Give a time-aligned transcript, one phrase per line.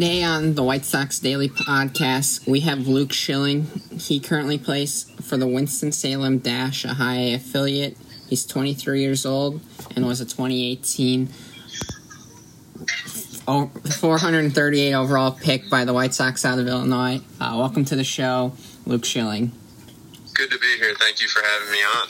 [0.00, 3.66] Today on the White Sox Daily Podcast, we have Luke Shilling.
[3.98, 7.98] He currently plays for the Winston-Salem Dash, a high A affiliate.
[8.26, 9.60] He's 23 years old
[9.94, 11.26] and was a 2018
[13.44, 17.20] 438 overall pick by the White Sox out of Illinois.
[17.38, 18.54] Uh, welcome to the show,
[18.86, 19.52] Luke Shilling.
[20.32, 20.94] Good to be here.
[20.94, 22.08] Thank you for having me on.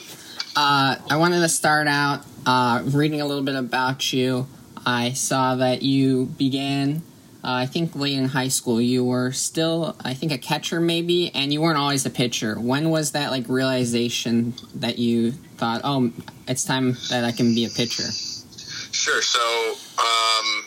[0.55, 4.47] Uh, I wanted to start out uh, reading a little bit about you.
[4.87, 7.03] I saw that you began
[7.43, 11.35] uh, I think late in high school, you were still, I think, a catcher maybe,
[11.35, 12.61] and you weren't always a pitcher.
[12.61, 16.13] When was that like realization that you thought, oh,
[16.47, 18.11] it's time that I can be a pitcher?
[18.93, 19.23] Sure.
[19.23, 20.67] So um,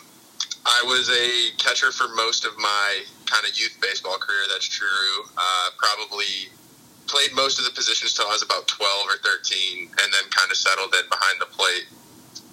[0.66, 4.42] I was a catcher for most of my kind of youth baseball career.
[4.50, 5.26] That's true.
[5.38, 6.50] Uh, probably
[7.06, 10.50] played most of the positions till I was about 12 or 13, and then kind
[10.50, 11.86] of settled in behind the plate.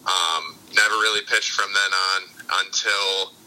[0.04, 2.20] Um, never really pitched from then on
[2.66, 3.39] until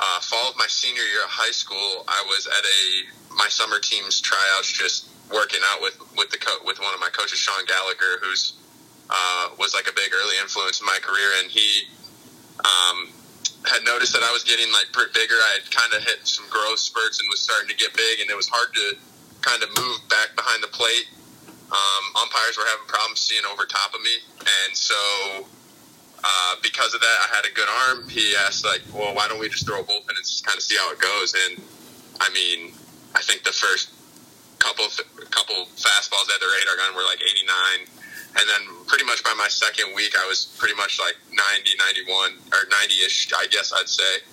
[0.00, 3.78] uh, fall of my senior year of high school, I was at a my summer
[3.78, 7.64] team's tryouts, just working out with with the co- with one of my coaches, Sean
[7.66, 8.54] Gallagher, who's
[9.10, 11.86] uh, was like a big early influence in my career, and he
[12.64, 13.10] um,
[13.66, 15.34] had noticed that I was getting like bigger.
[15.34, 18.30] I had kind of hit some growth spurts and was starting to get big, and
[18.30, 18.96] it was hard to
[19.42, 21.08] kind of move back behind the plate.
[21.70, 25.46] Um, umpires were having problems seeing over top of me, and so
[26.24, 28.08] uh, because of that, I had a good arm.
[28.08, 30.62] He asked, like, well, why don't we just throw a bullpen and just kind of
[30.62, 31.36] see how it goes?
[31.36, 31.60] And
[32.20, 32.72] I mean,
[33.14, 33.92] I think the first
[34.58, 34.88] couple
[35.28, 37.92] couple fastballs at the radar gun were like 89.
[38.40, 41.70] And then pretty much by my second week, I was pretty much like 90,
[42.08, 44.24] 91, or 90 ish, I guess I'd say.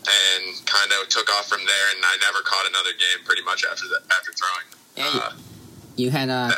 [0.00, 3.64] And kind of took off from there, and I never caught another game pretty much
[3.64, 4.68] after that, after throwing.
[4.96, 5.32] Yeah, uh,
[5.96, 6.52] you had uh,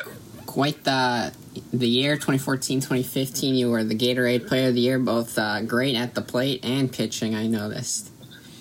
[0.47, 1.33] quite the
[1.73, 6.15] the year 2014-2015 you were the gatorade player of the year both uh, great at
[6.15, 8.11] the plate and pitching i noticed.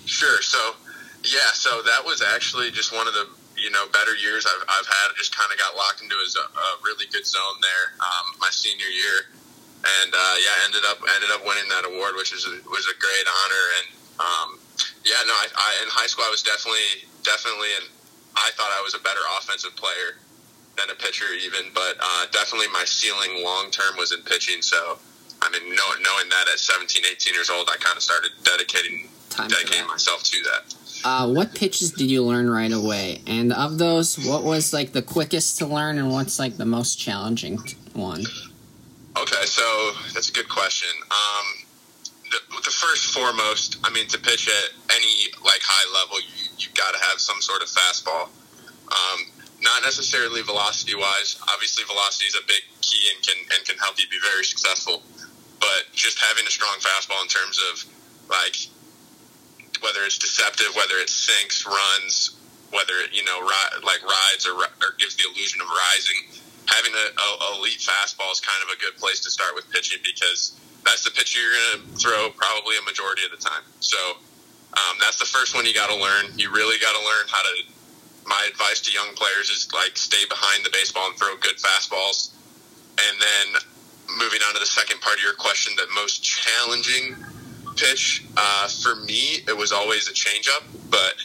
[0.04, 0.76] Sure so
[1.24, 4.86] yeah so that was actually just one of the you know better years i've, I've
[4.86, 5.16] had.
[5.16, 8.90] Just kind of got locked into a, a, really good zone there um, my senior
[8.90, 9.30] year.
[10.02, 12.96] And uh, yeah ended up ended up winning that award which is a, was a
[13.00, 13.66] great honor.
[13.80, 13.86] And
[14.20, 14.48] um,
[15.04, 17.86] yeah no I, I, in high school i was definitely definitely and
[18.36, 20.20] i thought i was a better offensive player
[20.76, 24.62] than a pitcher even, but uh, definitely my ceiling long term was in pitching.
[24.62, 24.98] So,
[25.40, 29.08] I mean, knowing, knowing that at 17, 18 years old, I kind of started dedicating
[29.30, 30.74] Time dedicating myself to that.
[31.04, 33.22] Uh, what pitches did you learn right away?
[33.26, 36.98] And of those, what was like the quickest to learn, and what's like the most
[36.98, 37.58] challenging
[37.92, 38.24] one?
[39.16, 40.88] Okay, so that's a good question.
[41.10, 41.46] Um,
[42.30, 46.68] the, the, first foremost, I mean, to pitch at any like high level, you you
[46.74, 48.28] got to have some sort of fastball.
[48.88, 51.38] Um, not necessarily velocity wise.
[51.48, 55.02] Obviously, velocity is a big key and can and can help you be very successful.
[55.62, 57.86] But just having a strong fastball in terms of
[58.28, 58.58] like
[59.80, 62.36] whether it's deceptive, whether it sinks, runs,
[62.70, 66.42] whether it you know ri- like rides or, or gives the illusion of rising.
[66.66, 69.98] Having a, a elite fastball is kind of a good place to start with pitching
[70.02, 73.62] because that's the pitch you're going to throw probably a majority of the time.
[73.80, 73.98] So
[74.74, 76.32] um, that's the first one you got to learn.
[76.38, 77.54] You really got to learn how to
[78.26, 82.30] my advice to young players is like stay behind the baseball and throw good fastballs.
[82.98, 83.62] And then
[84.18, 87.16] moving on to the second part of your question, the most challenging
[87.76, 91.16] pitch uh, for me, it was always a changeup, but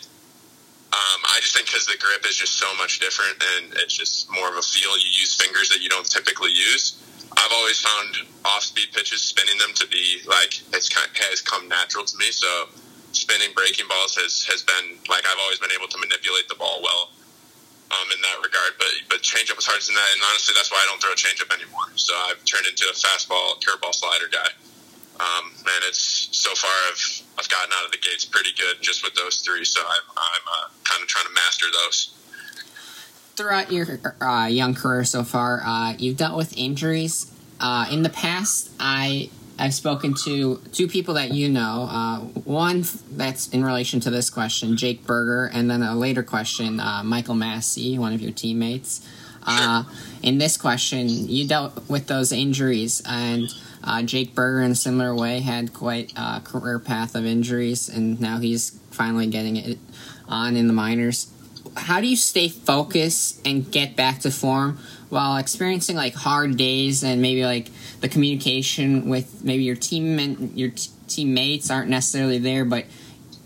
[0.94, 4.31] um, I just think because the grip is just so much different and it's just
[4.31, 4.97] more of a feel.
[4.97, 7.03] You use fingers that you don't typically use.
[7.35, 8.16] I've always found
[8.46, 12.31] off-speed pitches, spinning them to be like it's kind of, has come natural to me.
[12.31, 12.69] So
[13.12, 16.79] spinning breaking balls has has been like I've always been able to manipulate the ball
[16.84, 17.12] well
[17.91, 18.75] um, in that regard.
[18.78, 21.19] But but changeup was harder than that, and honestly, that's why I don't throw a
[21.19, 21.90] changeup anymore.
[21.96, 24.51] So I've turned into a fastball, curveball, slider guy.
[25.17, 27.01] Um, and it's so far I've
[27.40, 29.66] I've gotten out of the gates pretty good just with those three.
[29.66, 32.13] So I'm I'm uh, kind of trying to master those.
[33.35, 37.32] Throughout your uh, young career so far, uh, you've dealt with injuries.
[37.59, 39.29] Uh, in the past, I
[39.59, 41.88] I've spoken to two people that you know.
[41.90, 46.80] Uh, one that's in relation to this question, Jake Burger, and then a later question,
[46.80, 49.08] uh, Michael Massey, one of your teammates.
[49.44, 49.84] Uh,
[50.22, 53.48] in this question, you dealt with those injuries, and
[53.84, 58.20] uh, Jake Burger, in a similar way, had quite a career path of injuries, and
[58.20, 59.80] now he's finally getting it
[60.28, 61.32] on in the minors.
[61.76, 67.04] How do you stay focused and get back to form while experiencing like hard days
[67.04, 67.70] and maybe like
[68.02, 72.86] the communication with maybe your team and your t- teammates aren't necessarily there, but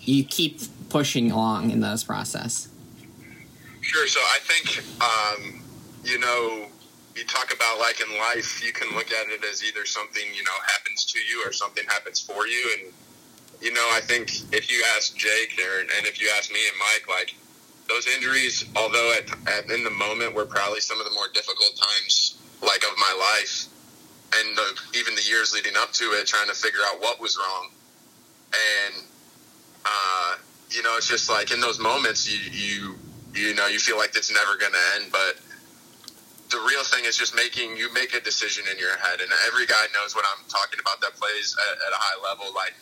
[0.02, 0.60] you keep
[0.90, 2.68] pushing along in those process.
[3.82, 4.08] Sure.
[4.08, 5.64] So I think um,
[6.04, 6.68] you know
[7.16, 10.44] you talk about like in life, you can look at it as either something you
[10.44, 12.94] know happens to you or something happens for you, and
[13.62, 16.78] you know, I think if you ask Jake or, and if you ask me and
[16.80, 17.36] Mike, like
[17.92, 21.76] those injuries, although at, at in the moment were probably some of the more difficult
[21.76, 23.68] times like of my life,
[24.36, 27.38] and the, even the years leading up to it, trying to figure out what was
[27.38, 27.70] wrong,
[28.54, 29.04] and
[29.86, 30.36] uh,
[30.70, 32.96] you know, it's just like in those moments, you you
[33.34, 35.40] you know, you feel like it's never going to end, but
[36.52, 39.66] the real thing is just making you make a decision in your head, and every
[39.66, 42.54] guy knows what I'm talking about that plays at, at a high level.
[42.54, 42.74] Like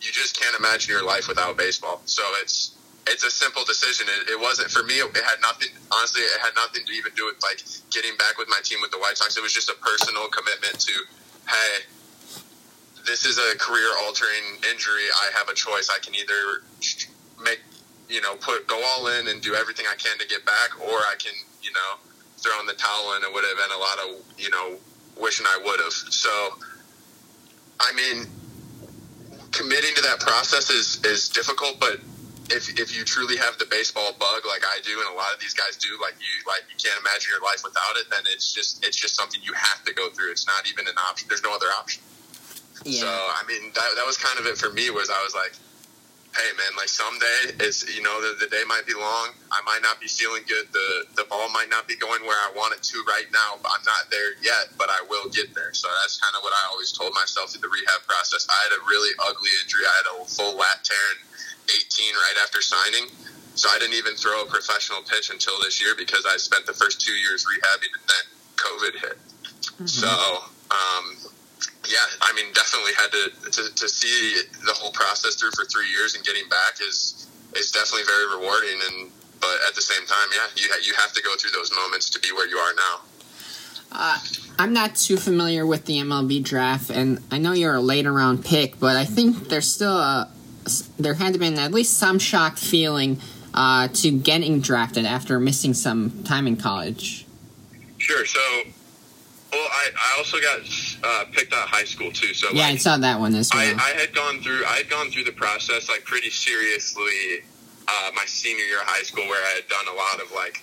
[0.00, 2.00] you just can't imagine your life without baseball.
[2.04, 2.77] So it's
[3.08, 4.06] it's a simple decision.
[4.08, 5.00] It, it wasn't for me.
[5.00, 5.68] It, it had nothing.
[5.92, 8.90] Honestly, it had nothing to even do with like getting back with my team with
[8.90, 9.36] the White Sox.
[9.36, 10.94] It was just a personal commitment to,
[11.48, 11.84] hey,
[13.06, 15.08] this is a career altering injury.
[15.08, 15.88] I have a choice.
[15.88, 16.64] I can either
[17.42, 17.60] make
[18.08, 20.98] you know put go all in and do everything I can to get back, or
[21.08, 21.32] I can
[21.62, 22.00] you know
[22.38, 24.08] throw in the towel and it would have been a lot of
[24.38, 24.76] you know
[25.20, 25.92] wishing I would have.
[25.92, 26.30] So,
[27.80, 28.26] I mean,
[29.50, 32.00] committing to that process is is difficult, but
[32.50, 35.40] if if you truly have the baseball bug like I do and a lot of
[35.40, 38.52] these guys do, like you like you can't imagine your life without it, then it's
[38.52, 40.30] just it's just something you have to go through.
[40.30, 41.28] It's not even an option.
[41.28, 42.02] There's no other option.
[42.84, 43.04] Yeah.
[43.04, 45.52] So I mean that that was kind of it for me was I was like,
[46.32, 49.36] hey man, like someday it's you know the, the day might be long.
[49.52, 50.72] I might not be feeling good.
[50.72, 53.60] The the ball might not be going where I want it to right now.
[53.60, 55.76] But I'm not there yet, but I will get there.
[55.76, 58.48] So that's kind of what I always told myself through the rehab process.
[58.48, 59.84] I had a really ugly injury.
[59.84, 61.27] I had a full lat tear
[61.68, 63.08] 18 right after signing.
[63.54, 66.72] So I didn't even throw a professional pitch until this year because I spent the
[66.72, 68.24] first two years rehabbing and then
[68.56, 69.18] COVID hit.
[69.78, 69.86] Mm-hmm.
[69.86, 70.08] So,
[70.70, 71.04] um,
[71.88, 75.90] yeah, I mean, definitely had to, to, to see the whole process through for three
[75.90, 77.26] years and getting back is
[77.56, 78.78] is definitely very rewarding.
[78.90, 79.10] And
[79.40, 82.20] but at the same time, yeah, you you have to go through those moments to
[82.20, 83.00] be where you are now.
[83.90, 84.18] Uh,
[84.58, 88.44] I'm not too familiar with the MLB draft, and I know you're a later round
[88.44, 90.30] pick, but I think there's still a
[90.98, 93.20] there had to been at least some shocked feeling
[93.54, 97.26] uh, to getting drafted after missing some time in college.
[97.98, 98.24] Sure.
[98.24, 98.40] So,
[99.52, 100.60] well, I, I also got
[101.02, 102.34] uh, picked out of high school too.
[102.34, 103.62] So yeah, like, I saw that one as well.
[103.62, 107.42] I, I, had gone through I had gone through the process like pretty seriously
[107.88, 110.62] uh, my senior year of high school, where I had done a lot of like.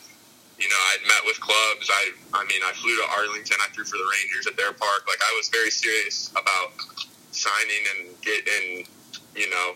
[0.57, 1.91] You know, I'd met with clubs.
[1.91, 3.57] I, I mean, I flew to Arlington.
[3.59, 5.03] I threw for the Rangers at their park.
[5.05, 6.71] Like, I was very serious about
[7.31, 8.87] signing and getting,
[9.35, 9.75] you know,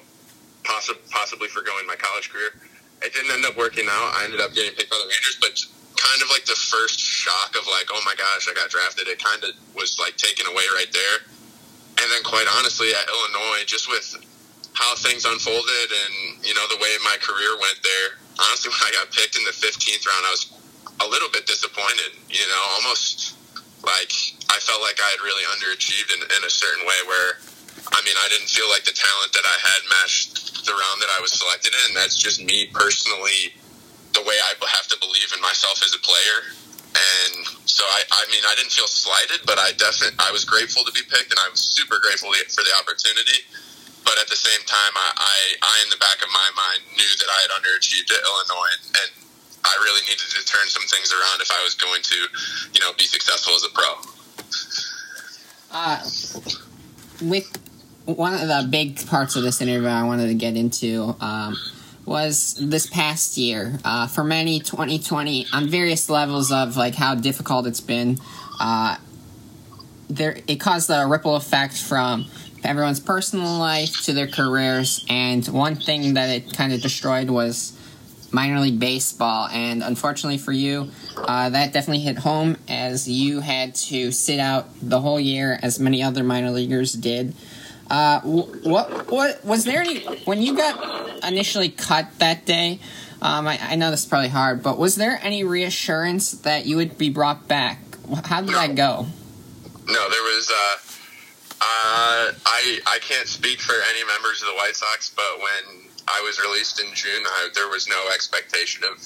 [0.64, 2.56] possibly possibly foregoing my college career.
[3.02, 4.12] It didn't end up working out.
[4.20, 5.56] I ended up getting picked by the Rangers, but
[5.96, 9.08] kind of like the first shock of like, oh my gosh, I got drafted.
[9.08, 11.18] It kind of was like taken away right there.
[12.00, 14.16] And then, quite honestly, at Illinois, just with
[14.72, 18.20] how things unfolded and you know the way my career went there.
[18.40, 20.44] Honestly, when I got picked in the 15th round, I was
[21.04, 22.16] a little bit disappointed.
[22.32, 23.36] You know, almost
[23.84, 24.12] like
[24.52, 27.40] I felt like I had really underachieved in, in a certain way where
[27.92, 30.39] I mean, I didn't feel like the talent that I had matched
[30.70, 31.98] the round that I was selected in.
[31.98, 33.58] That's just me personally,
[34.14, 36.54] the way I have to believe in myself as a player.
[36.94, 40.86] And so, I, I mean, I didn't feel slighted, but I definitely, I was grateful
[40.86, 43.46] to be picked, and I was super grateful for the opportunity.
[44.06, 47.14] But at the same time, I, I, I in the back of my mind, knew
[47.18, 49.12] that I had underachieved at Illinois, and, and
[49.66, 52.18] I really needed to turn some things around if I was going to,
[52.74, 53.90] you know, be successful as a pro.
[55.70, 56.02] Uh,
[57.22, 57.46] with
[58.16, 61.58] one of the big parts of this interview I wanted to get into um,
[62.06, 63.80] was this past year.
[63.84, 68.18] Uh, for many, 2020, on various levels of like how difficult it's been,
[68.60, 68.98] uh,
[70.10, 72.26] there it caused a ripple effect from
[72.64, 75.06] everyone's personal life to their careers.
[75.08, 77.78] And one thing that it kind of destroyed was
[78.32, 79.48] minor league baseball.
[79.52, 84.68] And unfortunately for you, uh, that definitely hit home as you had to sit out
[84.82, 87.34] the whole year, as many other minor leaguers did.
[87.90, 92.80] Uh, what what was there any when you got initially cut that day?
[93.22, 96.78] Um, I, I, know this is probably hard, but was there any reassurance that you
[96.78, 97.80] would be brought back?
[98.26, 98.58] How did no.
[98.58, 99.08] that go?
[99.88, 100.50] No, there was.
[100.50, 100.78] Uh,
[101.62, 106.22] uh, I I can't speak for any members of the White Sox, but when I
[106.24, 109.06] was released in June, I, there was no expectation of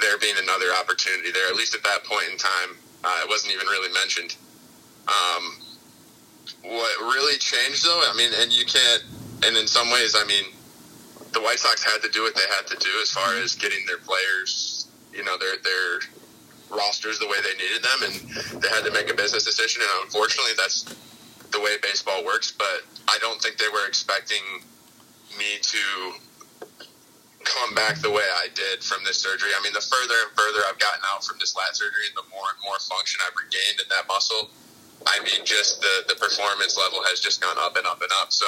[0.00, 1.48] there being another opportunity there.
[1.48, 4.36] At least at that point in time, uh, it wasn't even really mentioned.
[5.06, 5.58] Um,
[6.62, 9.02] what really changed though, I mean, and you can't,
[9.44, 10.44] and in some ways, I mean,
[11.32, 13.84] the White Sox had to do what they had to do as far as getting
[13.86, 16.00] their players, you know, their their
[16.70, 19.82] rosters the way they needed them, and they had to make a business decision.
[19.82, 20.84] And unfortunately, that's
[21.52, 22.50] the way baseball works.
[22.50, 24.42] But I don't think they were expecting
[25.38, 25.82] me to
[27.44, 29.50] come back the way I did from this surgery.
[29.54, 32.48] I mean, the further and further I've gotten out from this lat surgery, the more
[32.50, 34.50] and more function I've regained in that muscle
[35.04, 38.32] I mean, just the, the performance level has just gone up and up and up.
[38.32, 38.46] So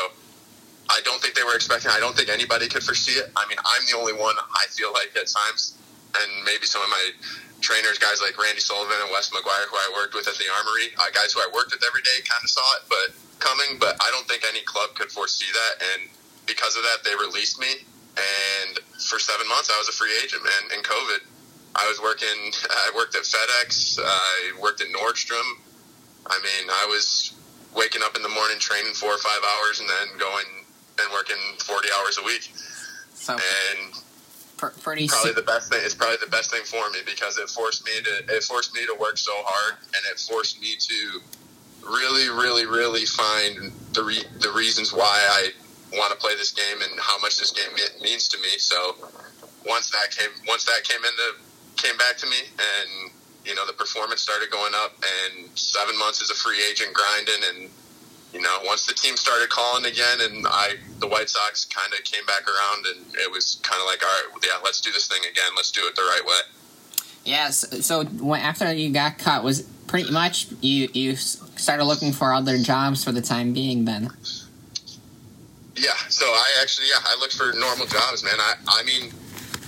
[0.88, 1.90] I don't think they were expecting.
[1.92, 3.30] I don't think anybody could foresee it.
[3.36, 4.34] I mean, I'm the only one.
[4.38, 5.76] I feel like at times,
[6.16, 7.12] and maybe some of my
[7.60, 10.96] trainers, guys like Randy Sullivan and Wes McGuire, who I worked with at the Armory,
[10.96, 13.76] uh, guys who I worked with every day, kind of saw it, but coming.
[13.78, 16.08] But I don't think any club could foresee that, and
[16.46, 17.84] because of that, they released me.
[18.16, 20.78] And for seven months, I was a free agent, man.
[20.78, 21.22] In COVID,
[21.76, 22.52] I was working.
[22.70, 24.00] I worked at FedEx.
[24.00, 25.44] I worked at Nordstrom.
[26.26, 27.32] I mean, I was
[27.74, 30.44] waking up in the morning, training four or five hours, and then going
[31.00, 32.50] and working 40 hours a week.
[33.14, 33.92] So And
[34.56, 35.06] pr- pretty.
[35.08, 35.80] probably the best thing.
[35.84, 38.34] It's probably the best thing for me because it forced me to.
[38.36, 41.20] It forced me to work so hard, and it forced me to
[41.86, 45.52] really, really, really find the re, the reasons why I
[45.96, 48.58] want to play this game and how much this game me- means to me.
[48.58, 48.96] So
[49.66, 51.38] once that came, once that came into
[51.76, 53.10] came back to me, and
[53.48, 57.42] you know the performance started going up, and seven months as a free agent grinding,
[57.48, 57.70] and
[58.32, 62.04] you know once the team started calling again, and I the White Sox kind of
[62.04, 65.08] came back around, and it was kind of like, all right, yeah, let's do this
[65.08, 65.50] thing again.
[65.56, 66.40] Let's do it the right way.
[67.24, 67.64] Yes.
[67.84, 72.58] So when, after you got cut, was pretty much you you started looking for other
[72.58, 73.86] jobs for the time being.
[73.86, 74.10] Then.
[75.74, 78.34] Yeah, so I actually, yeah, I looked for normal jobs, man.
[78.36, 79.12] I, I mean,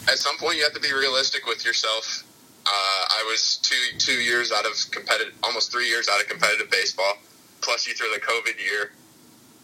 [0.08, 2.24] at some point you have to be realistic with yourself.
[2.66, 6.70] Uh, I was two two years out of competitive, almost three years out of competitive
[6.70, 7.14] baseball.
[7.60, 8.92] Plus, you throw the COVID year.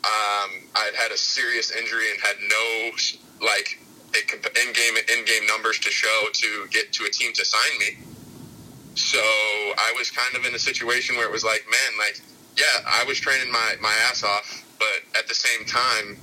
[0.05, 2.91] Um, I'd had a serious injury and had no
[3.47, 3.79] like
[4.15, 7.99] in game in game numbers to show to get to a team to sign me.
[8.97, 12.19] So I was kind of in a situation where it was like, man, like,
[12.57, 16.17] yeah, I was training my, my ass off, but at the same time,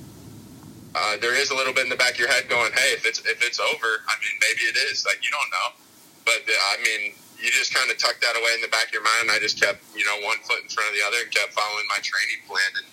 [0.94, 3.06] uh, there is a little bit in the back of your head going, hey, if
[3.06, 5.04] it's if it's over, I mean, maybe it is.
[5.04, 5.83] Like you don't know,
[6.24, 8.92] but the, I mean, you just kind of tuck that away in the back of
[8.92, 9.28] your mind.
[9.28, 11.52] And I just kept, you know, one foot in front of the other and kept
[11.52, 12.70] following my training plan.
[12.80, 12.88] And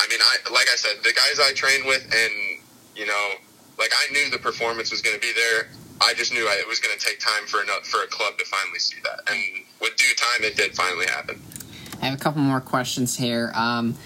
[0.00, 2.64] I mean, I like I said, the guys I trained with, and
[2.96, 3.24] you know,
[3.78, 5.68] like I knew the performance was going to be there.
[6.00, 8.44] I just knew it was going to take time for a for a club to
[8.46, 9.40] finally see that, and
[9.80, 11.40] with due time, it did finally happen.
[12.00, 13.52] I have a couple more questions here.
[13.54, 13.96] Um,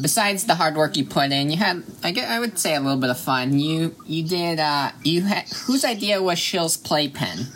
[0.00, 2.80] besides the hard work you put in, you had I, gue- I would say a
[2.80, 3.58] little bit of fun.
[3.58, 7.46] You you did uh, you had whose idea was Shill's playpen?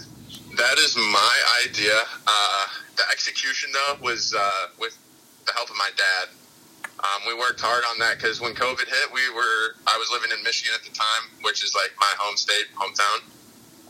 [0.63, 1.99] That is my idea.
[2.25, 4.97] Uh, the execution, though, was uh, with
[5.45, 6.31] the help of my dad.
[7.03, 10.31] Um, we worked hard on that because when COVID hit, we were I was living
[10.31, 13.27] in Michigan at the time, which is like my home state, hometown.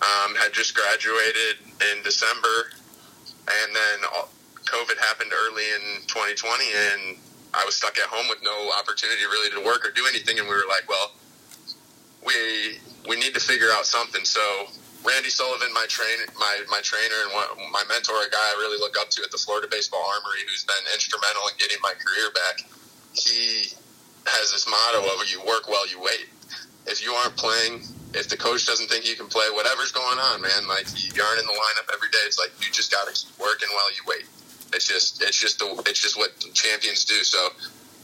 [0.00, 1.61] Um, had just graduated
[1.93, 2.73] in December,
[3.52, 4.09] and then
[4.64, 6.41] COVID happened early in 2020,
[6.73, 7.21] and
[7.52, 10.41] I was stuck at home with no opportunity really to work or do anything.
[10.41, 11.12] And we were like, well,
[12.25, 14.25] we we need to figure out something.
[14.25, 17.35] So Randy Sullivan, my train, my my trainer and
[17.75, 20.64] my mentor, a guy I really look up to at the Florida Baseball Armory, who's
[20.64, 22.62] been instrumental in getting my career back.
[23.12, 23.75] He
[24.26, 26.30] has this motto of "You work while you wait."
[26.87, 27.82] If you aren't playing,
[28.14, 31.40] if the coach doesn't think you can play, whatever's going on, man, like you aren't
[31.40, 32.23] in the lineup every day.
[32.26, 34.26] It's like you just got to keep working while you wait.
[34.73, 37.23] It's just, it's just the, it's just what champions do.
[37.25, 37.38] So,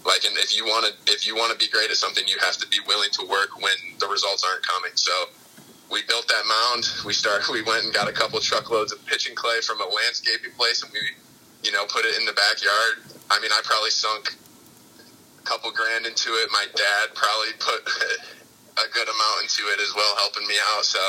[0.05, 2.37] like, and if you want to, if you want to be great at something, you
[2.41, 4.93] have to be willing to work when the results aren't coming.
[4.95, 5.13] So,
[5.91, 6.89] we built that mound.
[7.05, 7.51] We started.
[7.51, 10.93] We went and got a couple truckloads of pitching clay from a landscaping place, and
[10.93, 11.01] we,
[11.65, 13.05] you know, put it in the backyard.
[13.31, 14.37] I mean, I probably sunk
[15.39, 16.49] a couple grand into it.
[16.53, 17.81] My dad probably put
[18.85, 20.85] a good amount into it as well, helping me out.
[20.85, 21.01] So,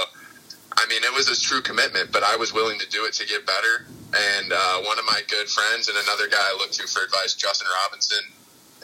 [0.78, 3.26] I mean, it was a true commitment, but I was willing to do it to
[3.28, 3.86] get better.
[4.10, 7.36] And uh, one of my good friends and another guy I look to for advice,
[7.36, 8.24] Justin Robinson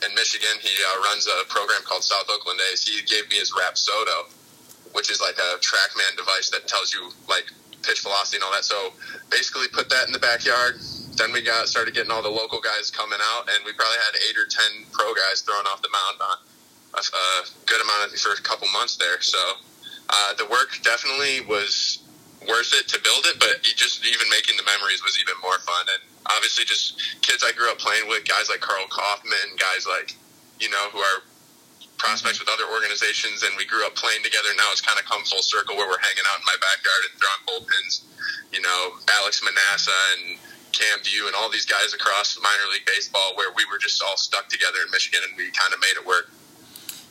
[0.04, 2.86] in Michigan, he uh, runs a program called South Oakland A's.
[2.86, 4.30] He gave me his Rapsodo,
[4.96, 7.52] which is like a TrackMan device that tells you like
[7.84, 8.64] pitch velocity and all that.
[8.64, 8.96] So
[9.30, 10.80] basically, put that in the backyard.
[11.20, 14.16] Then we got started getting all the local guys coming out, and we probably had
[14.28, 16.38] eight or ten pro guys throwing off the mound on
[16.96, 17.28] a, a
[17.68, 19.22] good amount of for a couple months there.
[19.22, 19.38] So
[20.10, 22.00] uh, the work definitely was
[22.48, 25.86] worth it to build it, but just even making the memories was even more fun.
[25.92, 30.16] And obviously, just kids I grew up playing with, guys like Karl Kauffmann, guys like
[30.60, 31.20] you know who are
[31.98, 34.50] prospects with other organizations, and we grew up playing together.
[34.58, 37.14] Now it's kind of come full circle where we're hanging out in my backyard and
[37.20, 38.04] throwing bullpens.
[38.52, 40.38] You know, Alex Manassa and
[40.72, 44.18] Cam Vieaux and all these guys across minor league baseball, where we were just all
[44.18, 46.30] stuck together in Michigan, and we kind of made it work.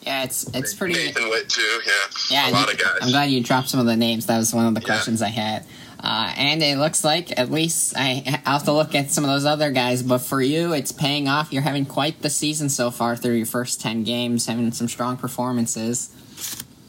[0.02, 0.94] Yeah, it's it's pretty.
[0.94, 1.92] Nathan Witt too, yeah,
[2.30, 2.98] Yeah, a lot of guys.
[3.00, 4.26] I'm glad you dropped some of the names.
[4.26, 4.86] That was one of the Yeah.
[4.86, 5.64] questions I had.
[6.04, 9.30] Uh, and it looks like at least I, I'll have to look at some of
[9.30, 11.50] those other guys, but for you, it's paying off.
[11.50, 15.16] You're having quite the season so far through your first 10 games, having some strong
[15.16, 16.14] performances.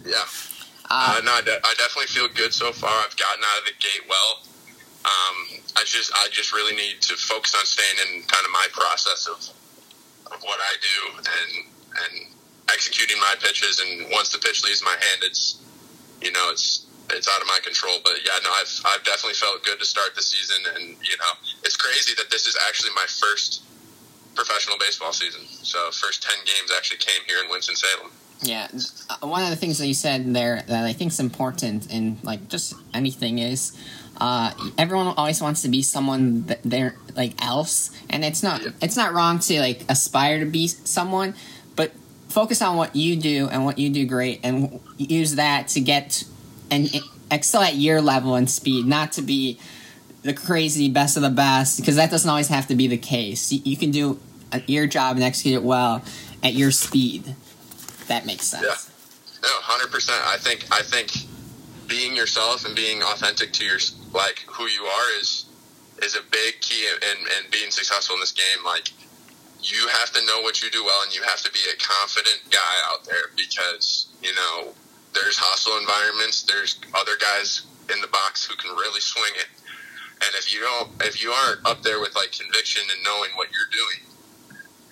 [0.06, 0.16] Yeah.
[0.90, 2.92] Uh, Uh, no, I, de- I definitely feel good so far.
[2.92, 4.42] I've gotten out of the gate well.
[5.06, 8.68] Um, I just, I just really need to focus on staying in kind of my
[8.74, 9.38] process of,
[10.34, 12.28] of what I do, and and
[12.74, 13.80] executing my pitches.
[13.80, 15.62] And once the pitch leaves my hand, it's
[16.22, 17.98] you know it's it's out of my control.
[18.04, 21.34] But yeah, no, I've I've definitely felt good to start the season, and you know
[21.64, 23.64] it's crazy that this is actually my first
[24.36, 25.42] professional baseball season.
[25.64, 28.12] So first ten games actually came here in Winston Salem.
[28.42, 28.68] Yeah,
[29.10, 32.18] uh, one of the things that you said there that I think is important in
[32.24, 33.78] like just anything is
[34.18, 38.98] uh, everyone always wants to be someone that they're like else, and it's not it's
[38.98, 41.34] not wrong to like aspire to be someone,
[41.76, 41.92] but
[42.30, 46.26] focus on what you do and what you do great, and use that to get
[46.72, 46.90] and
[47.32, 49.60] excel at your level and speed, not to be
[50.24, 53.52] the crazy best of the best, because that doesn't always have to be the case.
[53.52, 54.20] You can do
[54.68, 56.04] your job and execute it well
[56.44, 57.36] at your speed.
[58.08, 58.64] That makes sense.
[58.64, 58.76] Yeah.
[59.42, 60.22] No, hundred percent.
[60.26, 61.12] I think I think
[61.88, 63.80] being yourself and being authentic to your
[64.14, 65.46] like who you are is
[66.02, 68.64] is a big key in, in being successful in this game.
[68.66, 68.90] Like
[69.62, 72.42] you have to know what you do well, and you have to be a confident
[72.50, 74.74] guy out there because you know
[75.16, 76.44] there's hostile environments.
[76.44, 79.50] There's other guys in the box who can really swing it,
[80.22, 83.50] and if you don't, if you aren't up there with like conviction and knowing what
[83.50, 84.00] you're doing,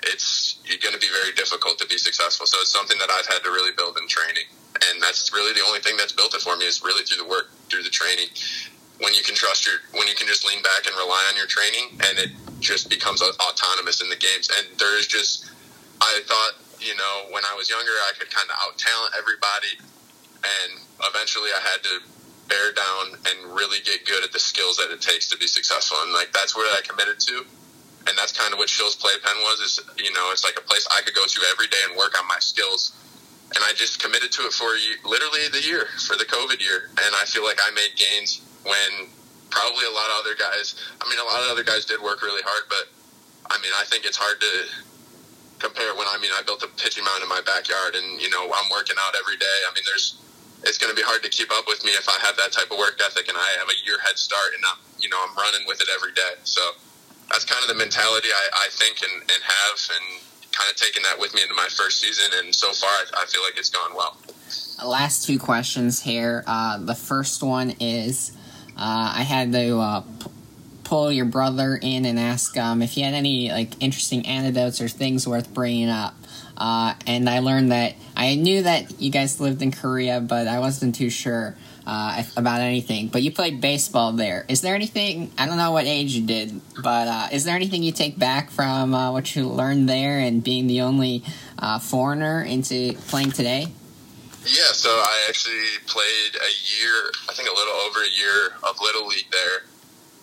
[0.09, 2.47] it's you're going to be very difficult to be successful.
[2.47, 4.47] So it's something that I've had to really build in training,
[4.89, 7.29] and that's really the only thing that's built it for me is really through the
[7.29, 8.31] work, through the training.
[9.01, 11.47] When you can trust your, when you can just lean back and rely on your
[11.47, 14.47] training, and it just becomes autonomous in the games.
[14.55, 15.49] And there's just,
[15.99, 19.75] I thought, you know, when I was younger, I could kind of out talent everybody,
[20.43, 21.95] and eventually I had to
[22.47, 25.97] bear down and really get good at the skills that it takes to be successful.
[26.03, 27.45] And like that's what I committed to
[28.07, 29.59] and that's kind of what Shills Playpen was.
[29.59, 32.19] Is you know, it's like a place I could go to every day and work
[32.19, 32.91] on my skills.
[33.55, 34.73] And I just committed to it for
[35.05, 39.13] literally the year for the COVID year, and I feel like I made gains when
[39.51, 40.73] probably a lot of other guys.
[40.97, 42.89] I mean, a lot of other guys did work really hard, but
[43.53, 44.53] I mean, I think it's hard to
[45.61, 48.49] compare when I mean I built a pitching mound in my backyard, and you know
[48.49, 49.57] I'm working out every day.
[49.69, 50.17] I mean, there's
[50.63, 52.71] it's going to be hard to keep up with me if I have that type
[52.71, 55.35] of work ethic and I have a year head start, and I'm you know I'm
[55.35, 56.39] running with it every day.
[56.43, 56.61] So
[57.29, 60.21] that's kind of the mentality I, I think and, and have, and
[60.51, 62.31] kind of taken that with me into my first season.
[62.39, 64.17] And so far, I, I feel like it's gone well.
[64.83, 66.43] Last two questions here.
[66.45, 68.35] Uh, the first one is
[68.77, 70.31] uh, I had to uh, p-
[70.83, 74.87] pull your brother in and ask um, if he had any like interesting anecdotes or
[74.87, 76.15] things worth bringing up.
[76.57, 80.59] Uh, and I learned that I knew that you guys lived in Korea, but I
[80.59, 83.07] wasn't too sure uh, about anything.
[83.07, 84.45] But you played baseball there.
[84.47, 85.31] Is there anything?
[85.37, 88.51] I don't know what age you did, but uh, is there anything you take back
[88.51, 91.23] from uh, what you learned there and being the only
[91.59, 93.67] uh, foreigner into playing today?
[94.45, 98.79] Yeah, so I actually played a year, I think a little over a year of
[98.81, 99.63] Little League there,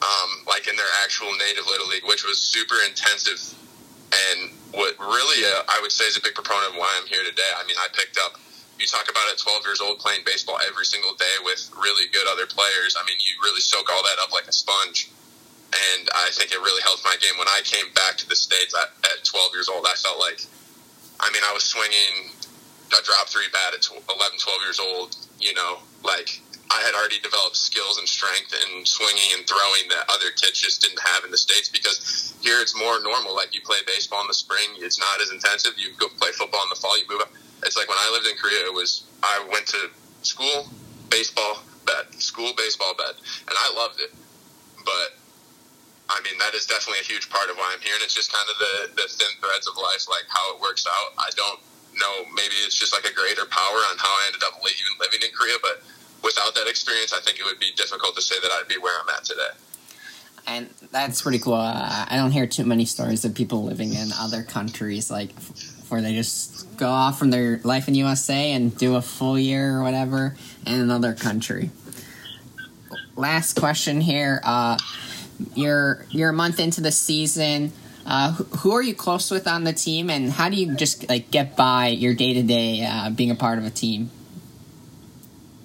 [0.03, 3.41] um, like in their actual native Little League, which was super intensive.
[4.29, 7.23] And what really uh, I would say is a big proponent of why I'm here
[7.25, 7.49] today.
[7.57, 8.37] I mean, I picked up
[8.81, 12.25] you talk about at 12 years old playing baseball every single day with really good
[12.25, 12.97] other players.
[12.97, 15.13] I mean, you really soak all that up like a sponge.
[15.71, 17.37] And I think it really helped my game.
[17.37, 20.41] When I came back to the States at, at 12 years old, I felt like,
[21.21, 22.33] I mean, I was swinging
[22.91, 27.19] a drop three bat at 11, 12 years old, you know, like I had already
[27.19, 31.31] developed skills and strength in swinging and throwing that other kids just didn't have in
[31.31, 33.35] the States because here it's more normal.
[33.35, 35.75] Like you play baseball in the spring, it's not as intensive.
[35.77, 37.33] You go play football in the fall, you move up
[37.65, 39.91] it's like when I lived in Korea, it was I went to
[40.23, 40.69] school,
[41.11, 44.13] baseball, bed, school, baseball, bed, and I loved it.
[44.85, 45.21] But
[46.09, 48.33] I mean, that is definitely a huge part of why I'm here, and it's just
[48.33, 51.13] kind of the the thin threads of life, like how it works out.
[51.19, 51.61] I don't
[52.01, 52.25] know.
[52.35, 55.31] Maybe it's just like a greater power on how I ended up even living in
[55.37, 55.83] Korea, but
[56.25, 58.99] without that experience, I think it would be difficult to say that I'd be where
[59.01, 59.55] I'm at today.
[60.47, 61.55] And that's pretty cool.
[61.55, 65.31] Uh, I don't hear too many stories of people living in other countries, like
[65.89, 69.79] where they just go off from their life in USA and do a full year
[69.79, 70.37] or whatever
[70.67, 71.71] in another country.
[73.17, 74.41] Last question here.
[74.43, 74.79] Uh,
[75.55, 77.73] you're you're a month into the season.
[78.07, 81.31] Uh, who are you close with on the team, and how do you just like
[81.31, 84.11] get by your day to day being a part of a team?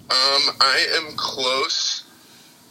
[0.09, 2.03] Um, I am close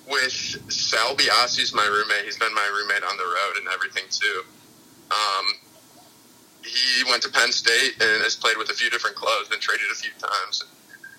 [0.08, 0.32] with
[0.70, 2.24] Sal Biasi's my roommate.
[2.24, 4.42] He's been my roommate on the road and everything too.
[5.10, 5.46] Um,
[6.62, 9.86] he went to Penn State and has played with a few different clubs, been traded
[9.90, 10.64] a few times.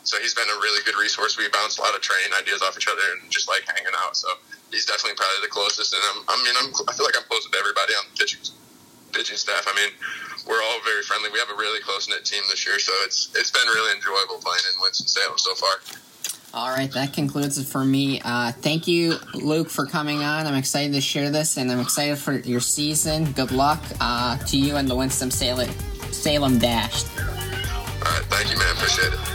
[0.05, 1.37] So he's been a really good resource.
[1.37, 4.15] We bounce a lot of training ideas off each other and just like hanging out.
[4.15, 4.29] So
[4.69, 5.93] he's definitely probably the closest.
[5.93, 8.41] And I'm, I mean, I'm, I feel like I'm close with everybody on the pitching,
[9.13, 9.65] pitching staff.
[9.65, 9.89] I mean,
[10.47, 11.29] we're all very friendly.
[11.33, 14.37] We have a really close knit team this year, so it's it's been really enjoyable
[14.37, 15.81] playing in Winston Salem so far.
[16.53, 18.21] All right, that concludes it for me.
[18.23, 20.47] Uh, thank you, Luke, for coming on.
[20.47, 23.31] I'm excited to share this, and I'm excited for your season.
[23.33, 25.69] Good luck uh, to you and the Winston Salem,
[26.11, 27.03] Salem Dash.
[27.17, 27.23] All
[28.05, 28.71] right, thank you, man.
[28.77, 29.35] Appreciate it.